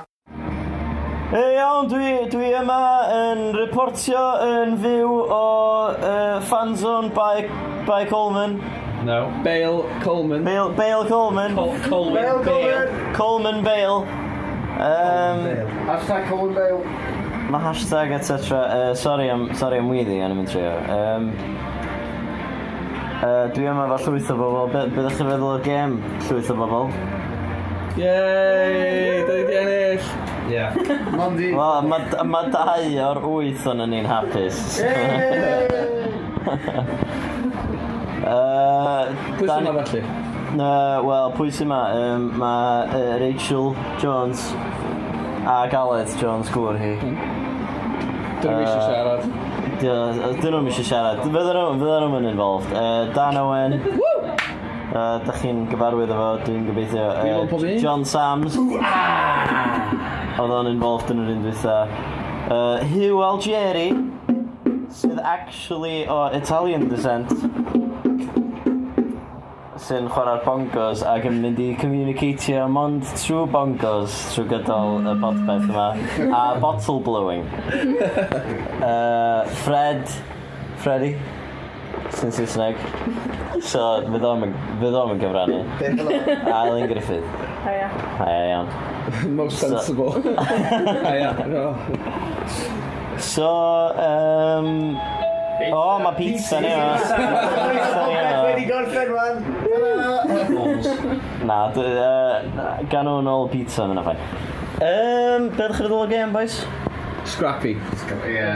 E 1.37 1.43
iawn, 1.59 1.85
dwi, 1.91 2.15
dwi 2.33 2.49
yma 2.57 2.79
yn 3.13 3.43
reportio 3.59 4.23
yn 4.41 4.73
fyw 4.81 5.11
o 5.21 5.43
uh, 5.93 6.41
fanzone 6.49 7.13
by, 7.13 7.45
by 7.85 8.07
Coleman. 8.09 8.57
No. 9.05 9.29
Bale 9.43 9.83
Coleman. 10.01 10.43
Bale, 10.43 10.69
Bale 10.73 11.05
Coleman. 11.07 11.55
Col 11.55 11.77
Coleman. 11.79 12.23
Bale. 12.23 12.43
Bale. 12.43 13.13
Coleman 13.13 13.63
Bale. 13.63 14.03
Um, 14.79 15.39
Hashtag 15.87 16.29
Coleman 16.29 16.55
Bale. 16.55 16.83
Mae 17.49 17.59
um, 17.59 17.65
hashtag 17.65 18.11
etc. 18.11 18.57
Uh, 18.57 18.95
sorry 18.95 19.29
am, 19.29 19.53
sorry 19.53 19.77
am 19.77 19.89
weddi, 19.91 20.21
anem 20.23 20.39
yn 20.41 20.47
trio. 20.47 20.71
Um, 20.89 21.27
uh, 23.19 23.49
dwi 23.53 23.67
yma 23.69 23.89
fa 23.91 23.99
llwyth 24.05 24.31
o 24.31 24.37
bobl. 24.39 24.69
Byddwch 24.95 25.19
chi'n 25.19 25.29
feddwl 25.29 25.49
o'r 25.51 25.65
gêm 25.67 25.97
llwyth 26.29 26.53
o 26.53 26.57
bobl? 26.61 26.95
Yey! 27.99 29.19
Da 29.27 29.35
ni 29.35 29.43
di 29.51 29.59
ennill! 29.59 30.09
Yeah. 30.49 30.79
Mondi. 31.19 31.51
Wel, 31.53 31.91
mae 31.91 32.25
ma 32.31 32.45
dau 32.55 32.89
o'r 33.09 33.21
wyth 33.27 33.69
o'n 33.69 33.85
ni'n 33.91 34.09
hapus. 34.09 34.63
Yey! 34.81 35.67
Uh, 38.33 39.13
Pwy 39.37 39.47
sy'n 39.49 39.67
ma 39.67 39.83
felly? 39.83 40.03
Uh, 40.53 40.97
Wel, 41.05 41.31
pwy 41.37 41.51
sy'n 41.53 41.69
ma? 41.69 41.81
Um, 41.97 42.27
mae 42.41 42.87
uh, 42.89 43.15
Rachel 43.21 43.73
Jones 44.01 44.47
a 45.49 45.63
Galed 45.71 46.11
Jones 46.21 46.49
gwr 46.53 46.77
hi. 46.81 46.93
Hmm. 47.01 47.17
Dyn 48.43 48.57
nhw 48.57 48.63
eisiau 48.63 48.83
siarad. 48.87 49.27
Dyn 49.83 50.55
nhw'n 50.55 50.69
eisiau 50.71 50.87
siarad. 50.87 51.21
Fydden 51.25 51.59
nhw 51.79 52.19
yn 52.21 52.29
involved. 52.33 52.73
Uh, 52.73 53.11
Dan 53.15 53.39
Owen. 53.43 53.79
Uh, 54.93 55.15
da 55.25 55.33
chi'n 55.33 55.63
gyfarwydd 55.71 56.11
efo, 56.13 56.25
dwi'n 56.45 56.67
gobeithio. 56.67 57.05
Uh, 57.17 57.63
John 57.81 58.03
Sams. 58.05 58.53
Oedd 58.61 60.51
o'n 60.53 60.69
involved 60.69 61.09
yn 61.09 61.23
yr 61.23 61.31
un 61.31 61.41
dwytha. 61.47 61.77
Uh, 62.45 62.77
Hugh 62.91 63.23
Algeri, 63.25 63.87
sydd 64.93 65.17
actually 65.25 66.03
o 66.05 66.27
Italian 66.37 66.85
descent 66.91 67.33
sy'n 69.83 70.05
chwarae'r 70.11 70.43
bongos 70.45 71.01
ac 71.07 71.25
yn 71.27 71.41
mynd 71.43 71.59
i 71.59 71.69
communicatio 71.79 72.67
mond 72.71 73.03
trwy 73.19 73.43
bongos 73.51 74.15
trwy 74.31 74.45
gydol 74.53 75.09
y 75.11 75.15
podpeth 75.19 75.65
yma 75.67 75.87
a 76.39 76.43
bottle 76.63 77.01
blowing. 77.03 77.47
Uh, 78.83 79.47
Fred 79.63 80.01
Freddy 80.83 81.13
sy'n 82.11 82.33
Saesneg. 82.35 82.79
So 83.63 83.83
fydd 84.11 84.25
o'm 84.27 84.43
yn 84.47 85.21
gyfrannu. 85.21 85.61
A 86.43 86.63
Elin 86.65 86.89
Griffith. 86.91 87.27
Haia 87.63 87.87
Haia 88.19 88.41
iawn. 88.51 88.71
Most 89.37 89.63
sensible. 89.63 90.19
A 91.07 91.15
ia 91.15 91.31
so 93.19 93.47
um, 94.03 94.97
O, 95.71 95.77
oh, 95.77 95.99
mae 95.99 96.15
pizza. 96.17 96.59
Ni 96.59 96.71
yma. 96.73 96.97
Pizza. 96.97 97.17
Ni 97.17 97.27
yma. 97.29 98.41
Mae 98.43 98.55
pizza. 98.57 99.05
Ni. 99.39 99.52
Jones. 100.83 101.27
Na, 101.47 101.59
dy, 101.75 101.83
uh, 101.97 102.79
gan 102.91 103.09
o'n 103.11 103.29
ôl 103.31 103.49
pizza, 103.51 103.87
mae'n 103.89 104.03
ffain. 104.05 104.23
Um, 104.83 105.49
be 105.49 105.59
ddech 105.59 105.77
chi'n 105.77 105.85
feddwl 105.85 106.01
o 106.01 106.07
game, 106.11 106.31
boys? 106.35 106.61
Scrappy. 107.29 107.77
Scrappy, 108.01 108.33
ie. 108.35 108.49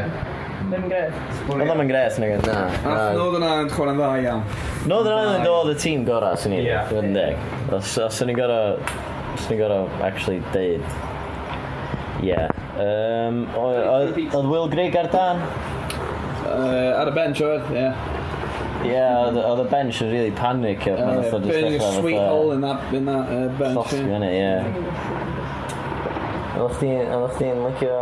Ddim 0.68 0.84
yn 0.84 0.90
gret. 0.92 1.20
Oedd 1.48 1.62
ddim 1.64 1.84
yn 1.86 1.92
gres, 1.92 2.18
nag 2.20 2.34
oedd. 2.36 2.48
Na. 2.50 2.96
Northern 3.16 3.46
Ireland 3.48 3.72
chwarae'n 3.76 4.00
dda 4.02 4.10
iawn. 4.26 4.42
Northern 4.90 5.22
Ireland 5.22 5.52
oedd 5.52 5.72
y 5.72 5.78
tîm 5.84 6.04
gorau, 6.08 6.36
sy'n 6.42 6.56
ni. 6.56 6.64
Fy'n 6.90 7.14
deg. 7.16 7.46
Os 7.78 7.94
o'n 8.02 8.28
ni'n 8.32 8.40
gorau... 8.40 8.76
Os 9.38 9.46
o'n 9.48 9.56
i'n 9.56 9.62
gorau 9.62 9.88
actually 10.04 10.42
deud... 10.52 10.84
Ie. 12.26 12.42
Um, 12.82 13.44
oedd 13.62 14.50
Will 14.50 14.68
Grigg 14.74 14.98
ar 15.00 15.08
dan? 15.14 15.44
Uh, 16.48 16.98
ar 16.98 17.12
y 17.12 17.16
bench 17.16 17.44
oedd, 17.46 17.72
ie. 17.72 17.88
Ie, 18.88 19.02
oedd 19.44 19.62
y 19.64 19.68
bench 19.72 20.02
yn 20.06 20.10
really 20.14 20.34
panic 20.38 20.88
o 20.88 20.96
pan 20.98 21.20
oedd 21.22 21.34
o 21.34 21.40
Burning 21.44 21.82
a 21.82 21.92
sweet 21.98 22.22
hole 22.22 22.54
in 22.56 22.62
that, 22.64 22.80
in 22.94 23.06
that 23.10 23.26
uh, 23.28 23.48
bench. 23.60 23.76
Llosgi 23.78 24.04
fyny, 24.08 24.32
ie. 24.38 24.56
Oedd 26.58 26.74
chdi'n 26.80 27.66
licio 27.68 28.00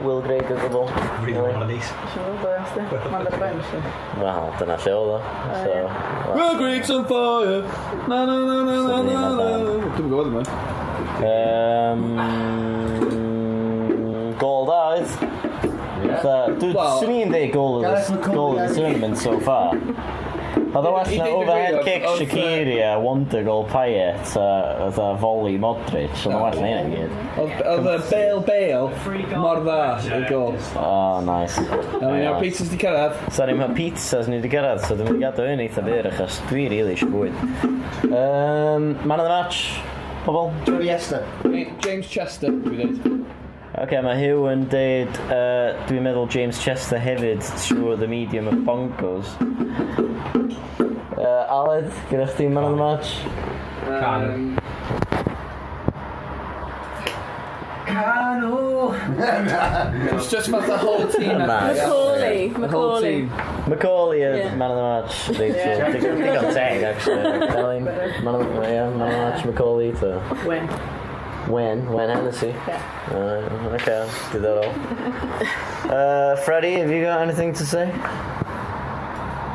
Will 0.00 0.22
Gray 0.24 0.40
o 0.40 0.42
gwbl? 0.56 0.86
Really 1.26 1.52
one 1.52 1.62
of 1.62 1.68
these. 1.68 1.92
Wel, 4.20 4.52
dyna 4.58 4.76
lle 4.80 4.92
oedd 4.96 5.10
o. 5.12 5.18
Will 6.34 6.56
Gray's 6.56 6.90
on 6.94 7.04
fire! 7.10 7.60
Na 8.08 8.24
na 8.24 8.36
na 8.46 8.56
na 8.64 8.76
na 8.80 9.02
na 9.02 9.16
na 9.36 9.48
Dwi'n 9.98 10.08
gwybod 10.08 10.26
yma. 10.30 10.42
Um, 11.28 12.02
gol 14.40 14.64
da, 14.70 14.80
oedd? 14.94 15.10
Dwi'n 16.64 16.74
swn 16.96 17.12
i'n 17.18 17.30
dweud 17.34 17.52
goal 17.52 17.84
of 17.84 18.08
the 18.08 18.16
tournament 18.72 19.20
so 19.20 19.36
far. 19.44 19.76
Oedd 20.70 20.86
o 20.86 20.90
well 20.94 21.16
na 21.18 21.24
overhead 21.34 21.80
kick 21.82 22.04
Shaqiri 22.06 22.76
a 22.86 22.92
wonder 23.02 23.42
goal 23.42 23.64
Payet 23.72 24.36
a 24.38 24.44
oedd 24.86 25.00
a 25.02 25.08
volley 25.18 25.56
Modric. 25.58 26.12
Oedd 26.22 26.36
o 26.36 26.42
well 26.44 26.60
na 26.62 26.68
hynny 26.70 27.00
gyd. 27.00 27.16
Oedd 27.42 27.88
y 27.90 27.96
Bale 28.10 28.44
Bale 28.46 29.40
mor 29.42 29.62
dda 29.66 29.78
yn 30.14 30.26
gol 30.30 30.54
Oh, 30.78 31.18
nice. 31.26 31.58
Ond 31.98 32.20
iawn 32.20 32.38
pizzas 32.38 32.70
di 32.70 32.78
cyrraedd. 32.84 33.18
Sorry 33.34 33.56
mae 33.58 33.74
pizzas 33.74 34.30
ni 34.30 34.38
di 34.44 34.52
cyrraedd, 34.52 34.84
so 34.86 34.94
dwi'n 34.98 35.10
mynd 35.10 35.24
gadw 35.26 35.48
hyn 35.50 35.64
eitha 35.66 35.82
byr 35.86 36.10
achos 36.12 36.38
dwi 36.52 36.68
rili 36.70 36.94
eisiau 36.94 37.10
bwyd. 37.16 37.42
Um, 38.06 38.92
man 39.02 39.18
of 39.18 39.26
the 39.26 39.32
match, 39.34 39.64
pobl? 40.26 40.52
Joey 40.68 40.94
Esther. 40.94 41.24
James 41.82 42.06
Chester, 42.06 42.54
dwi 42.54 42.84
dweud. 42.84 43.09
Ok, 43.80 43.94
mae 44.04 44.18
Hugh 44.20 44.42
yn 44.50 44.66
deud, 44.68 45.18
uh, 45.32 45.70
dwi'n 45.88 46.04
meddwl 46.04 46.26
James 46.28 46.58
Chester 46.60 47.00
hefyd 47.00 47.40
trwy 47.62 47.94
the 47.96 48.04
medium 48.12 48.50
of 48.50 48.58
bongos. 48.66 49.30
Uh, 51.16 51.46
Aled, 51.48 51.88
gyda 52.10 52.26
chdi 52.28 52.50
man 52.52 52.66
of 52.68 52.74
the 52.74 52.82
match? 52.82 53.14
Um, 53.88 54.58
Cano! 57.88 58.92
It's 60.12 60.30
just 60.30 60.52
about 60.52 60.66
the 60.66 60.76
whole 60.76 61.08
team. 61.08 61.38
Macaulay. 61.38 62.48
Macaulay. 62.50 63.22
Macaulay 63.66 64.20
is 64.20 64.44
yeah. 64.44 64.54
man 64.56 64.70
of 64.72 64.76
the 64.76 64.84
match. 64.92 65.40
Digon 65.40 66.52
teg, 66.52 66.82
actually. 66.82 67.48
Elin, 67.56 67.84
Man 67.84 68.34
of 68.34 68.46
the 68.46 68.98
match, 68.98 69.46
Macaulay. 69.46 69.92
Where? 69.92 70.99
Wen, 71.50 71.90
Wen 71.92 72.08
Hennessy. 72.08 72.48
Yeah. 72.48 72.82
Uh, 73.10 73.74
okay, 73.74 74.08
did 74.32 74.42
that 74.42 74.56
all. 74.64 75.90
uh, 75.90 76.36
Freddie, 76.44 76.74
have 76.74 76.90
you 76.90 77.02
got 77.02 77.22
anything 77.22 77.52
to 77.54 77.66
say? 77.66 77.90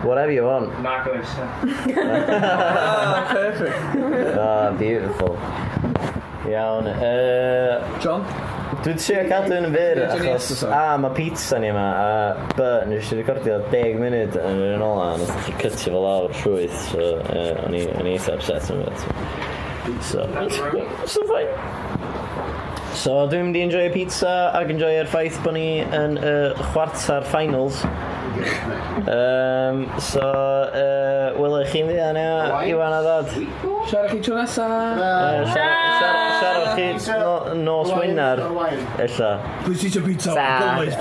Whatever 0.03 0.31
you 0.31 0.43
want. 0.43 0.79
Marcos. 0.81 1.25
Ah, 1.97 3.27
perfect. 3.31 3.75
Ah, 4.37 4.71
beautiful. 4.77 5.37
Iawn. 6.45 6.87
Uh, 6.87 7.99
John? 7.99 8.21
Dwi'n 8.85 8.99
trio 9.01 9.21
cadw 9.29 9.53
yn 9.55 9.65
y 9.65 9.71
fyr 9.73 9.99
achos 10.05 10.49
A, 10.67 10.69
ah, 10.75 10.95
mae 11.01 11.13
pizza 11.15 11.57
ni 11.61 11.69
yma 11.71 11.85
A, 11.95 12.45
B, 12.57 12.67
nes 12.89 13.09
i 13.13 13.17
recordio 13.17 13.57
10 13.71 13.97
munud 14.01 14.37
yn 14.41 14.61
yr 14.67 14.75
un 14.75 14.85
ola 14.85 15.07
a 15.13 15.17
Nes 15.21 15.31
i 15.31 15.55
cytio 15.61 15.95
fel 15.95 16.05
lawr 16.05 16.35
llwyth 16.43 16.79
So, 16.91 17.09
uh, 17.23 17.65
o'n 17.65 17.77
i 17.79 18.15
eitha 18.17 18.35
upset 18.37 18.69
yn 18.73 18.83
fyr 18.85 19.44
So, 20.01 20.25
so 21.05 21.21
fine. 21.29 21.49
So, 22.95 23.11
dwi'n 23.29 23.49
mynd 23.49 23.57
i 23.59 23.61
enjoy 23.65 23.89
pizza 23.93 24.31
ac 24.55 24.71
enjoy'r 24.73 25.09
ffaith 25.11 25.37
bod 25.43 25.53
ni 25.57 25.83
yn 25.83 26.15
y 26.17 26.29
uh, 26.31 26.63
chwarter 26.71 27.25
finals. 27.29 27.83
Um, 29.05 29.83
so, 30.01 30.23
uh, 30.23 31.35
welai 31.37 31.67
chi'n 31.69 31.91
ddian 31.91 32.17
anio, 32.17 32.63
Iwan 32.71 32.95
a 32.95 33.01
ddod. 33.05 33.29
Siarad 33.91 34.09
chi 34.09 34.21
tro 34.25 34.39
nesa? 34.39 34.65
Uh, 34.65 35.53
Siarad 35.53 36.73
chi 36.73 37.59
nos 37.61 37.93
wynar, 37.93 38.41
illa. 39.05 39.31
Please 39.67 39.85
eat 39.85 39.99
your 39.99 40.05
pizza, 40.07 40.33
always, 40.33 40.95